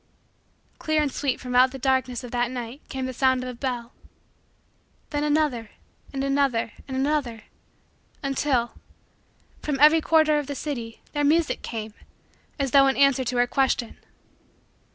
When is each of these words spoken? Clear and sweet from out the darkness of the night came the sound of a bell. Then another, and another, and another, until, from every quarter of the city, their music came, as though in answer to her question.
Clear 0.79 0.99
and 0.99 1.11
sweet 1.11 1.39
from 1.39 1.53
out 1.53 1.69
the 1.69 1.77
darkness 1.77 2.23
of 2.23 2.31
the 2.31 2.47
night 2.47 2.81
came 2.89 3.05
the 3.05 3.13
sound 3.13 3.43
of 3.43 3.49
a 3.49 3.53
bell. 3.53 3.93
Then 5.11 5.23
another, 5.23 5.69
and 6.11 6.23
another, 6.23 6.71
and 6.87 6.97
another, 6.97 7.43
until, 8.23 8.71
from 9.61 9.79
every 9.79 10.01
quarter 10.01 10.39
of 10.39 10.47
the 10.47 10.55
city, 10.55 11.01
their 11.11 11.23
music 11.23 11.61
came, 11.61 11.93
as 12.57 12.71
though 12.71 12.87
in 12.87 12.97
answer 12.97 13.23
to 13.23 13.37
her 13.37 13.45
question. 13.45 13.97